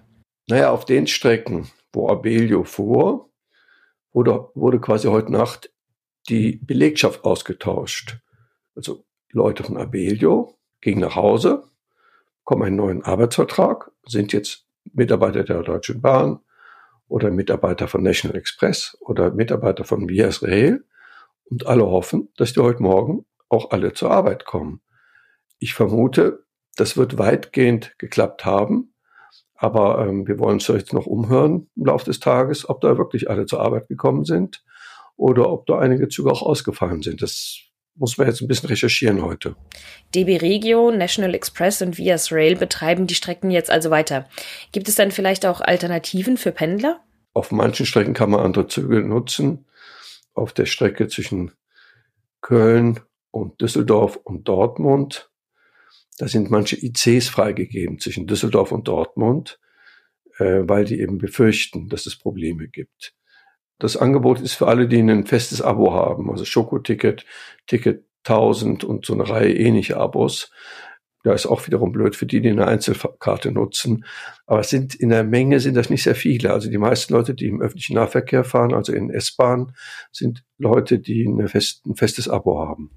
Naja, 0.48 0.70
auf 0.70 0.84
den 0.84 1.06
Strecken, 1.06 1.70
wo 1.92 2.08
Abelio 2.08 2.64
fuhr, 2.64 3.30
wurde, 4.12 4.48
wurde 4.54 4.80
quasi 4.80 5.08
heute 5.08 5.30
Nacht 5.30 5.70
die 6.28 6.56
Belegschaft 6.56 7.24
ausgetauscht. 7.24 8.18
Also 8.74 9.04
Leute 9.30 9.62
von 9.62 9.76
Abelio 9.76 10.58
gingen 10.80 11.00
nach 11.00 11.14
Hause, 11.14 11.64
kommen 12.48 12.62
einen 12.62 12.76
neuen 12.76 13.04
Arbeitsvertrag, 13.04 13.90
sind 14.06 14.32
jetzt 14.32 14.64
Mitarbeiter 14.94 15.44
der 15.44 15.62
Deutschen 15.62 16.00
Bahn 16.00 16.40
oder 17.06 17.30
Mitarbeiter 17.30 17.88
von 17.88 18.02
National 18.02 18.38
Express 18.38 18.96
oder 19.00 19.32
Mitarbeiter 19.32 19.84
von 19.84 20.08
Vias 20.08 20.42
Rail 20.42 20.82
und 21.44 21.66
alle 21.66 21.84
hoffen, 21.84 22.30
dass 22.38 22.54
die 22.54 22.60
heute 22.60 22.82
Morgen 22.82 23.26
auch 23.50 23.70
alle 23.70 23.92
zur 23.92 24.12
Arbeit 24.12 24.46
kommen. 24.46 24.80
Ich 25.58 25.74
vermute, 25.74 26.46
Das 26.76 26.96
wird 26.96 27.18
weitgehend 27.18 27.98
geklappt 27.98 28.46
haben. 28.46 28.94
Aber 29.54 30.06
ähm, 30.06 30.26
wir 30.26 30.38
wollen 30.38 30.54
uns 30.54 30.68
jetzt 30.68 30.94
noch 30.94 31.04
umhören 31.04 31.68
im 31.76 31.84
Laufe 31.84 32.06
des 32.06 32.18
Tages, 32.18 32.66
ob 32.66 32.80
da 32.80 32.96
wirklich 32.96 33.28
alle 33.28 33.44
zur 33.44 33.60
Arbeit 33.60 33.88
gekommen 33.88 34.24
sind 34.24 34.64
oder 35.16 35.50
ob 35.50 35.66
da 35.66 35.80
einige 35.80 36.08
Züge 36.08 36.32
auch 36.32 36.40
ausgefallen 36.40 37.02
sind. 37.02 37.20
Das 37.20 37.67
muss 37.98 38.18
man 38.18 38.26
jetzt 38.26 38.40
ein 38.40 38.48
bisschen 38.48 38.68
recherchieren 38.68 39.22
heute. 39.22 39.56
DB 40.14 40.38
Regio, 40.38 40.90
National 40.90 41.34
Express 41.34 41.82
und 41.82 41.98
Vias 41.98 42.32
Rail 42.32 42.56
betreiben 42.56 43.06
die 43.06 43.14
Strecken 43.14 43.50
jetzt 43.50 43.70
also 43.70 43.90
weiter. 43.90 44.28
Gibt 44.72 44.88
es 44.88 44.94
dann 44.94 45.10
vielleicht 45.10 45.44
auch 45.46 45.60
Alternativen 45.60 46.36
für 46.36 46.52
Pendler? 46.52 47.00
Auf 47.34 47.50
manchen 47.50 47.86
Strecken 47.86 48.14
kann 48.14 48.30
man 48.30 48.40
andere 48.40 48.66
Züge 48.68 49.02
nutzen. 49.02 49.66
Auf 50.34 50.52
der 50.52 50.66
Strecke 50.66 51.08
zwischen 51.08 51.52
Köln 52.40 53.00
und 53.30 53.60
Düsseldorf 53.60 54.16
und 54.16 54.48
Dortmund 54.48 55.30
da 56.18 56.26
sind 56.26 56.50
manche 56.50 56.76
ICs 56.76 57.28
freigegeben 57.28 58.00
zwischen 58.00 58.26
Düsseldorf 58.26 58.72
und 58.72 58.88
Dortmund, 58.88 59.60
äh, 60.38 60.62
weil 60.64 60.84
die 60.84 61.00
eben 61.00 61.18
befürchten, 61.18 61.88
dass 61.88 62.06
es 62.06 62.18
Probleme 62.18 62.68
gibt. 62.68 63.14
Das 63.78 63.96
Angebot 63.96 64.40
ist 64.40 64.54
für 64.54 64.66
alle, 64.66 64.88
die 64.88 64.98
ein 64.98 65.26
festes 65.26 65.62
Abo 65.62 65.92
haben, 65.92 66.30
also 66.30 66.44
Schokoticket, 66.44 67.24
Ticket 67.66 68.04
1000 68.24 68.84
und 68.84 69.06
so 69.06 69.14
eine 69.14 69.28
Reihe 69.28 69.54
ähnliche 69.54 69.96
Abos. 69.96 70.50
Da 71.24 71.32
ist 71.32 71.46
auch 71.46 71.66
wiederum 71.66 71.92
blöd 71.92 72.14
für 72.14 72.26
die, 72.26 72.40
die 72.40 72.48
eine 72.48 72.66
Einzelkarte 72.66 73.50
nutzen. 73.50 74.04
Aber 74.46 74.60
es 74.60 74.70
sind 74.70 74.94
in 74.94 75.08
der 75.08 75.24
Menge 75.24 75.60
sind 75.60 75.74
das 75.74 75.90
nicht 75.90 76.02
sehr 76.02 76.14
viele. 76.14 76.52
Also 76.52 76.70
die 76.70 76.78
meisten 76.78 77.12
Leute, 77.12 77.34
die 77.34 77.46
im 77.46 77.60
öffentlichen 77.60 77.94
Nahverkehr 77.94 78.44
fahren, 78.44 78.72
also 78.72 78.92
in 78.92 79.10
S-Bahn, 79.10 79.74
sind 80.12 80.44
Leute, 80.58 81.00
die 81.00 81.28
fest, 81.46 81.84
ein 81.86 81.96
festes 81.96 82.28
Abo 82.28 82.60
haben. 82.60 82.90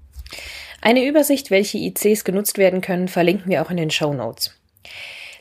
Eine 0.80 1.06
Übersicht, 1.06 1.50
welche 1.50 1.78
ICs 1.78 2.24
genutzt 2.24 2.58
werden 2.58 2.80
können, 2.80 3.08
verlinken 3.08 3.50
wir 3.50 3.62
auch 3.62 3.70
in 3.70 3.76
den 3.76 3.90
Show 3.90 4.12
Notes. 4.14 4.56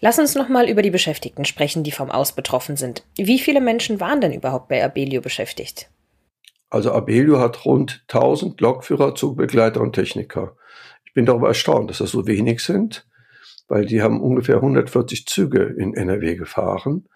Lass 0.04 0.18
uns 0.18 0.34
nochmal 0.36 0.68
über 0.68 0.82
die 0.82 0.90
Beschäftigten 0.90 1.46
sprechen, 1.46 1.84
die 1.84 1.92
vom 1.92 2.10
Aus 2.10 2.34
betroffen 2.34 2.76
sind. 2.76 3.06
Wie 3.18 3.40
viele 3.40 3.62
Menschen 3.62 4.00
waren 4.00 4.20
denn 4.20 4.34
überhaupt 4.34 4.68
bei 4.68 4.84
Abelio 4.84 5.22
beschäftigt? 5.22 5.92
Also 6.72 6.92
Abelio 6.92 7.40
hat 7.40 7.66
rund 7.66 8.04
1000 8.08 8.60
Lokführer, 8.60 9.14
Zugbegleiter 9.14 9.80
und 9.80 9.94
Techniker. 9.94 10.56
Ich 11.06 11.14
bin 11.14 11.26
darüber 11.26 11.50
erstaunt, 11.50 11.90
dass 11.90 12.00
das 12.00 12.10
so 12.12 12.26
wenig 12.26 12.62
sind, 12.62 13.08
weil 13.68 13.86
die 13.86 14.02
haben 14.02 14.22
ungefähr 14.22 14.56
140 14.56 15.28
Züge 15.28 15.64
in 15.64 15.94
NRW 15.94 16.36
gefahren. 16.36 17.08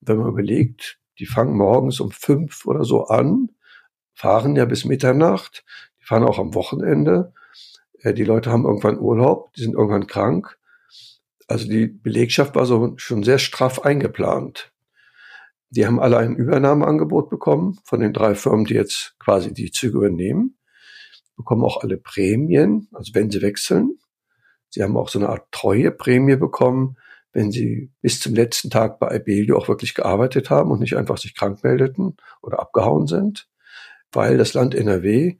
Und 0.00 0.08
wenn 0.08 0.16
man 0.16 0.28
überlegt, 0.28 0.98
die 1.18 1.26
fangen 1.26 1.56
morgens 1.56 2.00
um 2.00 2.10
fünf 2.10 2.64
oder 2.64 2.84
so 2.84 3.04
an, 3.04 3.50
fahren 4.14 4.56
ja 4.56 4.64
bis 4.64 4.86
Mitternacht, 4.86 5.64
die 6.00 6.04
fahren 6.04 6.24
auch 6.24 6.38
am 6.38 6.54
Wochenende 6.54 7.34
äh, 8.02 8.14
die 8.14 8.24
Leute 8.24 8.50
haben 8.50 8.64
irgendwann 8.64 8.98
Urlaub, 8.98 9.52
die 9.54 9.62
sind 9.62 9.74
irgendwann 9.74 10.06
krank. 10.06 10.58
Also 11.50 11.68
die 11.68 11.88
Belegschaft 11.88 12.54
war 12.54 12.64
so 12.64 12.94
schon 12.96 13.24
sehr 13.24 13.40
straff 13.40 13.80
eingeplant. 13.80 14.72
Die 15.70 15.84
haben 15.84 15.98
alle 15.98 16.18
ein 16.18 16.36
Übernahmeangebot 16.36 17.28
bekommen 17.28 17.76
von 17.82 17.98
den 17.98 18.12
drei 18.12 18.36
Firmen, 18.36 18.66
die 18.66 18.74
jetzt 18.74 19.16
quasi 19.18 19.52
die 19.52 19.72
Züge 19.72 19.98
übernehmen. 19.98 20.58
Bekommen 21.36 21.64
auch 21.64 21.82
alle 21.82 21.96
Prämien, 21.96 22.86
also 22.92 23.16
wenn 23.16 23.32
sie 23.32 23.42
wechseln. 23.42 23.98
Sie 24.68 24.80
haben 24.80 24.96
auch 24.96 25.08
so 25.08 25.18
eine 25.18 25.28
Art 25.28 25.50
Treueprämie 25.50 26.36
bekommen, 26.36 26.96
wenn 27.32 27.50
sie 27.50 27.90
bis 28.00 28.20
zum 28.20 28.36
letzten 28.36 28.70
Tag 28.70 29.00
bei 29.00 29.08
Abelio 29.08 29.58
auch 29.58 29.66
wirklich 29.66 29.94
gearbeitet 29.94 30.50
haben 30.50 30.70
und 30.70 30.78
nicht 30.78 30.96
einfach 30.96 31.18
sich 31.18 31.34
krank 31.34 31.64
meldeten 31.64 32.16
oder 32.42 32.60
abgehauen 32.60 33.08
sind, 33.08 33.48
weil 34.12 34.38
das 34.38 34.54
Land 34.54 34.76
NRW 34.76 35.38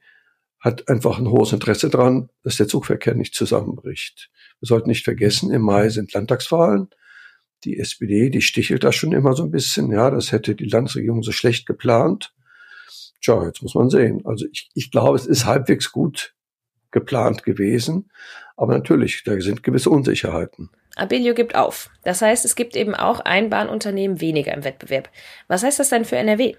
hat 0.60 0.88
einfach 0.88 1.18
ein 1.18 1.30
hohes 1.30 1.52
Interesse 1.52 1.88
daran, 1.88 2.28
dass 2.42 2.56
der 2.56 2.68
Zugverkehr 2.68 3.14
nicht 3.14 3.34
zusammenbricht. 3.34 4.30
Wir 4.60 4.66
sollten 4.66 4.90
nicht 4.90 5.04
vergessen, 5.04 5.50
im 5.52 5.62
Mai 5.62 5.88
sind 5.88 6.12
Landtagswahlen. 6.12 6.88
Die 7.64 7.78
SPD, 7.78 8.30
die 8.30 8.42
stichelt 8.42 8.84
da 8.84 8.92
schon 8.92 9.12
immer 9.12 9.34
so 9.34 9.42
ein 9.42 9.50
bisschen. 9.50 9.90
Ja, 9.90 10.10
das 10.10 10.32
hätte 10.32 10.54
die 10.54 10.68
Landesregierung 10.68 11.22
so 11.22 11.32
schlecht 11.32 11.66
geplant. 11.66 12.34
Tja, 13.22 13.44
jetzt 13.44 13.62
muss 13.62 13.74
man 13.74 13.90
sehen. 13.90 14.22
Also 14.24 14.46
ich, 14.50 14.70
ich 14.74 14.90
glaube, 14.90 15.16
es 15.16 15.26
ist 15.26 15.44
halbwegs 15.44 15.92
gut 15.92 16.34
geplant 16.90 17.42
gewesen. 17.42 18.10
Aber 18.56 18.74
natürlich, 18.74 19.22
da 19.24 19.38
sind 19.40 19.62
gewisse 19.62 19.90
Unsicherheiten. 19.90 20.70
Abellio 20.96 21.34
gibt 21.34 21.54
auf. 21.54 21.90
Das 22.02 22.20
heißt, 22.20 22.44
es 22.44 22.56
gibt 22.56 22.76
eben 22.76 22.94
auch 22.94 23.20
ein 23.20 23.48
Bahnunternehmen 23.48 24.20
weniger 24.20 24.52
im 24.52 24.64
Wettbewerb. 24.64 25.08
Was 25.48 25.62
heißt 25.62 25.78
das 25.78 25.90
denn 25.90 26.04
für 26.04 26.16
NRW? 26.16 26.56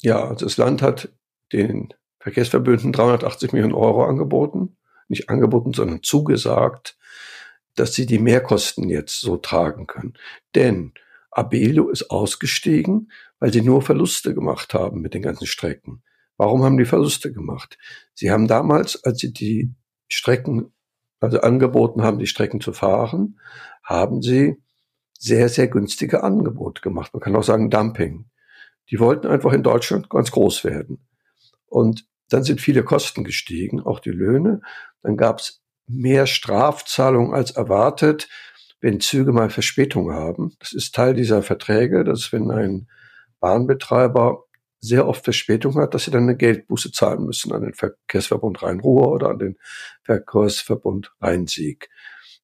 Ja, 0.00 0.24
also 0.28 0.46
das 0.46 0.56
Land 0.56 0.82
hat 0.82 1.10
den 1.52 1.92
Verkehrsverbünden 2.24 2.90
380 2.90 3.52
Millionen 3.52 3.74
Euro 3.74 4.06
angeboten, 4.06 4.78
nicht 5.08 5.28
angeboten, 5.28 5.74
sondern 5.74 6.02
zugesagt, 6.02 6.96
dass 7.74 7.92
sie 7.92 8.06
die 8.06 8.18
Mehrkosten 8.18 8.88
jetzt 8.88 9.20
so 9.20 9.36
tragen 9.36 9.86
können. 9.86 10.14
Denn 10.54 10.94
Abelio 11.30 11.90
ist 11.90 12.10
ausgestiegen, 12.10 13.12
weil 13.40 13.52
sie 13.52 13.60
nur 13.60 13.82
Verluste 13.82 14.32
gemacht 14.32 14.72
haben 14.72 15.02
mit 15.02 15.12
den 15.12 15.20
ganzen 15.20 15.46
Strecken. 15.46 16.02
Warum 16.38 16.64
haben 16.64 16.78
die 16.78 16.86
Verluste 16.86 17.30
gemacht? 17.30 17.76
Sie 18.14 18.30
haben 18.30 18.48
damals, 18.48 19.04
als 19.04 19.18
sie 19.18 19.34
die 19.34 19.74
Strecken, 20.08 20.72
also 21.20 21.42
angeboten 21.42 22.02
haben, 22.02 22.18
die 22.18 22.26
Strecken 22.26 22.62
zu 22.62 22.72
fahren, 22.72 23.38
haben 23.82 24.22
sie 24.22 24.56
sehr, 25.18 25.50
sehr 25.50 25.68
günstige 25.68 26.22
Angebote 26.22 26.80
gemacht. 26.80 27.12
Man 27.12 27.20
kann 27.20 27.36
auch 27.36 27.44
sagen 27.44 27.68
Dumping. 27.68 28.30
Die 28.90 28.98
wollten 28.98 29.26
einfach 29.26 29.52
in 29.52 29.62
Deutschland 29.62 30.08
ganz 30.08 30.30
groß 30.30 30.64
werden. 30.64 31.06
Und 31.66 32.06
dann 32.28 32.44
sind 32.44 32.60
viele 32.60 32.82
Kosten 32.82 33.24
gestiegen, 33.24 33.80
auch 33.80 34.00
die 34.00 34.10
Löhne. 34.10 34.60
Dann 35.02 35.16
gab 35.16 35.40
es 35.40 35.62
mehr 35.86 36.26
Strafzahlungen 36.26 37.34
als 37.34 37.50
erwartet, 37.52 38.28
wenn 38.80 39.00
Züge 39.00 39.32
mal 39.32 39.50
Verspätung 39.50 40.12
haben. 40.12 40.54
Das 40.58 40.72
ist 40.72 40.94
Teil 40.94 41.14
dieser 41.14 41.42
Verträge, 41.42 42.04
dass 42.04 42.32
wenn 42.32 42.50
ein 42.50 42.88
Bahnbetreiber 43.40 44.44
sehr 44.80 45.08
oft 45.08 45.24
Verspätung 45.24 45.76
hat, 45.76 45.94
dass 45.94 46.04
sie 46.04 46.10
dann 46.10 46.24
eine 46.24 46.36
Geldbuße 46.36 46.92
zahlen 46.92 47.24
müssen 47.24 47.52
an 47.52 47.62
den 47.62 47.72
Verkehrsverbund 47.72 48.62
Rhein-Ruhr 48.62 49.08
oder 49.08 49.30
an 49.30 49.38
den 49.38 49.56
Verkehrsverbund 50.02 51.14
Rhein-Sieg. 51.20 51.88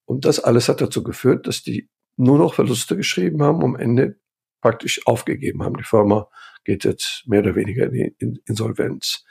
Und 0.05 0.25
das 0.25 0.39
alles 0.39 0.67
hat 0.67 0.81
dazu 0.81 1.03
geführt, 1.03 1.45
dass 1.45 1.61
die 1.61 1.89
nur 2.17 2.39
noch 2.39 2.55
Verluste 2.55 2.97
geschrieben 2.97 3.43
haben, 3.43 3.63
am 3.63 3.75
Ende 3.75 4.19
praktisch 4.59 5.05
aufgegeben 5.05 5.63
haben. 5.63 5.77
Die 5.77 5.83
Firma 5.83 6.27
geht 6.63 6.83
jetzt 6.83 7.23
mehr 7.27 7.41
oder 7.41 7.55
weniger 7.55 7.85
in 7.85 8.33
die 8.33 8.41
Insolvenz. 8.45 9.23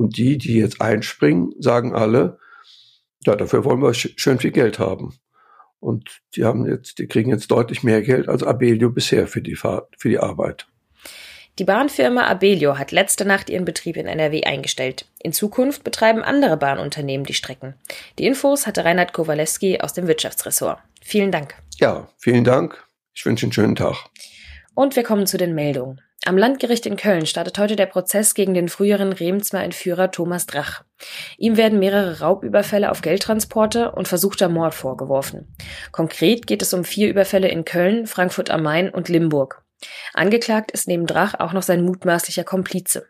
Und 0.00 0.16
die, 0.16 0.38
die 0.38 0.54
jetzt 0.54 0.80
einspringen, 0.80 1.52
sagen 1.58 1.94
alle, 1.94 2.38
ja, 3.26 3.36
dafür 3.36 3.66
wollen 3.66 3.82
wir 3.82 3.92
schön 3.92 4.38
viel 4.38 4.50
Geld 4.50 4.78
haben. 4.78 5.12
Und 5.78 6.22
die 6.34 6.46
haben 6.46 6.64
jetzt, 6.64 6.98
die 6.98 7.06
kriegen 7.06 7.28
jetzt 7.28 7.50
deutlich 7.50 7.82
mehr 7.82 8.00
Geld 8.00 8.26
als 8.26 8.42
Abelio 8.42 8.88
bisher 8.88 9.26
für 9.26 9.42
die 9.42 9.56
Fahrt, 9.56 9.94
für 9.98 10.08
die 10.08 10.18
Arbeit. 10.18 10.66
Die 11.58 11.64
Bahnfirma 11.64 12.22
Abelio 12.28 12.78
hat 12.78 12.92
letzte 12.92 13.26
Nacht 13.26 13.50
ihren 13.50 13.66
Betrieb 13.66 13.98
in 13.98 14.06
NRW 14.06 14.44
eingestellt. 14.44 15.04
In 15.18 15.34
Zukunft 15.34 15.84
betreiben 15.84 16.22
andere 16.22 16.56
Bahnunternehmen 16.56 17.26
die 17.26 17.34
Strecken. 17.34 17.74
Die 18.18 18.24
Infos 18.24 18.66
hatte 18.66 18.86
Reinhard 18.86 19.12
Kowalewski 19.12 19.82
aus 19.82 19.92
dem 19.92 20.06
Wirtschaftsressort. 20.06 20.78
Vielen 21.02 21.30
Dank. 21.30 21.56
Ja, 21.78 22.08
vielen 22.16 22.44
Dank. 22.44 22.82
Ich 23.12 23.26
wünsche 23.26 23.44
einen 23.44 23.52
schönen 23.52 23.76
Tag. 23.76 24.06
Und 24.72 24.96
wir 24.96 25.02
kommen 25.02 25.26
zu 25.26 25.36
den 25.36 25.54
Meldungen. 25.54 26.00
Am 26.26 26.36
Landgericht 26.36 26.84
in 26.84 26.96
Köln 26.96 27.24
startet 27.24 27.58
heute 27.58 27.76
der 27.76 27.86
Prozess 27.86 28.34
gegen 28.34 28.52
den 28.52 28.68
früheren 28.68 29.14
Remsmer 29.14 29.64
Entführer 29.64 30.10
Thomas 30.10 30.44
Drach. 30.44 30.84
Ihm 31.38 31.56
werden 31.56 31.78
mehrere 31.78 32.20
Raubüberfälle 32.20 32.90
auf 32.90 33.00
Geldtransporte 33.00 33.92
und 33.92 34.06
versuchter 34.06 34.50
Mord 34.50 34.74
vorgeworfen. 34.74 35.48
Konkret 35.92 36.46
geht 36.46 36.60
es 36.60 36.74
um 36.74 36.84
vier 36.84 37.08
Überfälle 37.08 37.48
in 37.48 37.64
Köln, 37.64 38.06
Frankfurt 38.06 38.50
am 38.50 38.62
Main 38.62 38.90
und 38.90 39.08
Limburg. 39.08 39.62
Angeklagt 40.12 40.72
ist 40.72 40.88
neben 40.88 41.06
Drach 41.06 41.34
auch 41.40 41.54
noch 41.54 41.62
sein 41.62 41.82
mutmaßlicher 41.82 42.44
Komplize. 42.44 43.06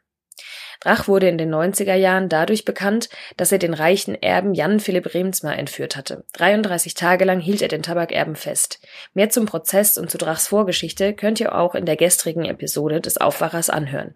Drach 0.81 1.09
wurde 1.09 1.29
in 1.29 1.39
den 1.39 1.55
90er 1.55 1.95
Jahren 1.95 2.29
dadurch 2.29 2.65
bekannt, 2.65 3.11
dass 3.37 3.53
er 3.53 3.59
den 3.59 3.75
reichen 3.75 4.15
Erben 4.21 4.55
Jan 4.55 4.81
Philipp 4.81 5.15
Remsmar 5.15 5.59
entführt 5.59 5.95
hatte. 5.95 6.25
33 6.33 6.95
Tage 6.95 7.25
lang 7.25 7.39
hielt 7.39 7.63
er 7.63 7.69
den 7.69 7.83
Tabakerben 7.83 8.35
fest. 8.35 8.81
Mehr 9.13 9.31
zum 9.31 9.47
Prozess 9.47 9.99
und 9.99 10.11
zu 10.11 10.19
Drachs 10.19 10.49
Vorgeschichte 10.49 11.13
könnt 11.15 11.39
ihr 11.39 11.55
auch 11.55 11.75
in 11.75 11.85
der 11.85 11.97
gestrigen 11.97 12.47
Episode 12.47 13.01
des 13.01 13.19
Aufwachers 13.19 13.69
anhören. 13.69 14.15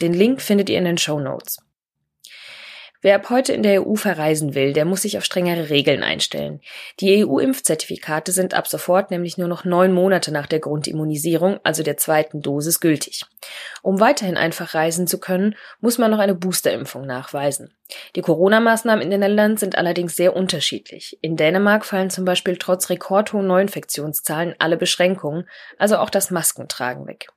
Den 0.00 0.14
Link 0.14 0.40
findet 0.40 0.70
ihr 0.70 0.78
in 0.78 0.86
den 0.86 0.98
Show 0.98 1.20
Notes. 1.20 1.58
Wer 3.02 3.16
ab 3.16 3.30
heute 3.30 3.52
in 3.52 3.62
der 3.62 3.86
EU 3.86 3.94
verreisen 3.94 4.54
will, 4.54 4.72
der 4.72 4.84
muss 4.84 5.02
sich 5.02 5.18
auf 5.18 5.24
strengere 5.24 5.70
Regeln 5.70 6.02
einstellen. 6.02 6.60
Die 7.00 7.24
EU-Impfzertifikate 7.24 8.32
sind 8.32 8.54
ab 8.54 8.66
sofort 8.66 9.10
nämlich 9.10 9.38
nur 9.38 9.48
noch 9.48 9.64
neun 9.64 9.92
Monate 9.92 10.32
nach 10.32 10.46
der 10.46 10.60
Grundimmunisierung, 10.60 11.60
also 11.62 11.82
der 11.82 11.96
zweiten 11.96 12.42
Dosis, 12.42 12.80
gültig. 12.80 13.24
Um 13.82 14.00
weiterhin 14.00 14.36
einfach 14.36 14.74
reisen 14.74 15.06
zu 15.06 15.18
können, 15.18 15.54
muss 15.80 15.98
man 15.98 16.10
noch 16.10 16.18
eine 16.18 16.34
Boosterimpfung 16.34 17.06
nachweisen. 17.06 17.74
Die 18.16 18.22
Corona-Maßnahmen 18.22 19.02
in 19.02 19.10
den 19.10 19.20
Ländern 19.20 19.56
sind 19.56 19.78
allerdings 19.78 20.16
sehr 20.16 20.34
unterschiedlich. 20.34 21.18
In 21.20 21.36
Dänemark 21.36 21.84
fallen 21.84 22.10
zum 22.10 22.24
Beispiel 22.24 22.56
trotz 22.56 22.90
rekordhohen 22.90 23.46
Neuinfektionszahlen 23.46 24.54
alle 24.58 24.76
Beschränkungen, 24.76 25.48
also 25.78 25.98
auch 25.98 26.10
das 26.10 26.30
Maskentragen 26.30 27.06
weg. 27.06 27.28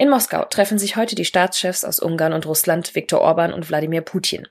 In 0.00 0.10
Moskau 0.10 0.44
treffen 0.44 0.78
sich 0.78 0.94
heute 0.94 1.16
die 1.16 1.24
Staatschefs 1.24 1.84
aus 1.84 1.98
Ungarn 1.98 2.32
und 2.32 2.46
Russland, 2.46 2.94
Viktor 2.94 3.20
Orban 3.20 3.52
und 3.52 3.68
Wladimir 3.68 4.00
Putin. 4.00 4.46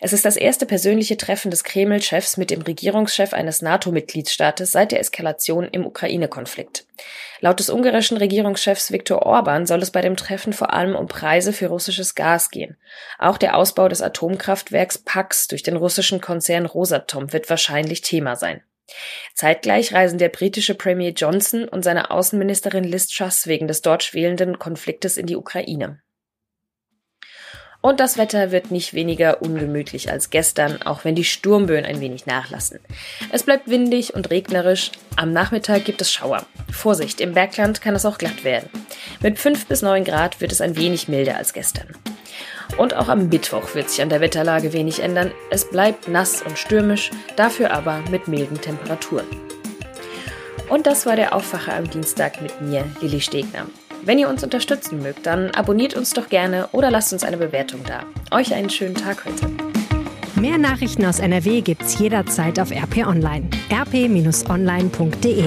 Es 0.00 0.12
ist 0.12 0.24
das 0.24 0.36
erste 0.36 0.66
persönliche 0.66 1.16
Treffen 1.16 1.52
des 1.52 1.62
Kreml-Chefs 1.62 2.36
mit 2.36 2.50
dem 2.50 2.62
Regierungschef 2.62 3.32
eines 3.32 3.62
NATO-Mitgliedstaates 3.62 4.72
seit 4.72 4.90
der 4.90 4.98
Eskalation 4.98 5.68
im 5.70 5.86
Ukraine-Konflikt. 5.86 6.86
Laut 7.38 7.60
des 7.60 7.70
ungarischen 7.70 8.16
Regierungschefs 8.16 8.90
Viktor 8.90 9.22
Orban 9.22 9.64
soll 9.64 9.80
es 9.80 9.92
bei 9.92 10.00
dem 10.00 10.16
Treffen 10.16 10.52
vor 10.52 10.72
allem 10.72 10.96
um 10.96 11.06
Preise 11.06 11.52
für 11.52 11.68
russisches 11.68 12.16
Gas 12.16 12.50
gehen. 12.50 12.76
Auch 13.20 13.38
der 13.38 13.56
Ausbau 13.56 13.86
des 13.88 14.02
Atomkraftwerks 14.02 14.98
Pax 14.98 15.46
durch 15.46 15.62
den 15.62 15.76
russischen 15.76 16.20
Konzern 16.20 16.66
Rosatom 16.66 17.32
wird 17.32 17.48
wahrscheinlich 17.48 18.00
Thema 18.00 18.34
sein. 18.34 18.64
Zeitgleich 19.34 19.92
reisen 19.92 20.18
der 20.18 20.28
britische 20.28 20.74
Premier 20.74 21.10
Johnson 21.10 21.68
und 21.68 21.84
seine 21.84 22.10
Außenministerin 22.10 22.84
Liz 22.84 23.08
Truss 23.08 23.46
wegen 23.46 23.68
des 23.68 23.82
dort 23.82 24.02
schwelenden 24.02 24.58
Konfliktes 24.58 25.16
in 25.16 25.26
die 25.26 25.36
Ukraine. 25.36 26.00
Und 27.82 27.98
das 27.98 28.18
Wetter 28.18 28.50
wird 28.50 28.70
nicht 28.70 28.92
weniger 28.92 29.40
ungemütlich 29.40 30.10
als 30.12 30.28
gestern, 30.28 30.82
auch 30.82 31.04
wenn 31.04 31.14
die 31.14 31.24
Sturmböen 31.24 31.86
ein 31.86 32.00
wenig 32.00 32.26
nachlassen. 32.26 32.78
Es 33.32 33.42
bleibt 33.42 33.68
windig 33.68 34.12
und 34.12 34.30
regnerisch. 34.30 34.90
Am 35.16 35.32
Nachmittag 35.32 35.86
gibt 35.86 36.02
es 36.02 36.12
Schauer. 36.12 36.44
Vorsicht, 36.70 37.22
im 37.22 37.32
Bergland 37.32 37.80
kann 37.80 37.94
es 37.94 38.04
auch 38.04 38.18
glatt 38.18 38.44
werden. 38.44 38.68
Mit 39.22 39.38
5 39.38 39.66
bis 39.66 39.80
9 39.80 40.04
Grad 40.04 40.42
wird 40.42 40.52
es 40.52 40.60
ein 40.60 40.76
wenig 40.76 41.08
milder 41.08 41.38
als 41.38 41.54
gestern. 41.54 41.88
Und 42.76 42.94
auch 42.94 43.08
am 43.08 43.28
Mittwoch 43.28 43.74
wird 43.74 43.90
sich 43.90 44.02
an 44.02 44.08
der 44.08 44.20
Wetterlage 44.20 44.72
wenig 44.72 45.02
ändern. 45.02 45.32
Es 45.50 45.68
bleibt 45.68 46.08
nass 46.08 46.42
und 46.42 46.58
stürmisch, 46.58 47.10
dafür 47.36 47.72
aber 47.72 48.02
mit 48.10 48.28
milden 48.28 48.60
Temperaturen. 48.60 49.26
Und 50.68 50.86
das 50.86 51.04
war 51.04 51.16
der 51.16 51.34
Aufwacher 51.34 51.74
am 51.76 51.90
Dienstag 51.90 52.40
mit 52.40 52.60
mir, 52.60 52.84
Lilly 53.00 53.20
Stegner. 53.20 53.66
Wenn 54.02 54.18
ihr 54.18 54.28
uns 54.28 54.42
unterstützen 54.42 55.02
mögt, 55.02 55.26
dann 55.26 55.50
abonniert 55.50 55.94
uns 55.94 56.14
doch 56.14 56.28
gerne 56.28 56.68
oder 56.72 56.90
lasst 56.90 57.12
uns 57.12 57.24
eine 57.24 57.36
Bewertung 57.36 57.80
da. 57.86 58.04
Euch 58.34 58.54
einen 58.54 58.70
schönen 58.70 58.94
Tag 58.94 59.24
heute. 59.26 59.46
Mehr 60.40 60.56
Nachrichten 60.56 61.04
aus 61.04 61.18
NRW 61.18 61.60
gibt's 61.60 61.98
jederzeit 61.98 62.58
auf 62.58 62.70
RP 62.70 63.06
Online. 63.06 63.50
rp-online.de 63.70 65.44